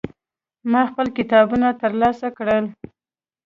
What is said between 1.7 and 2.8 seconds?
ترلاسه کړل.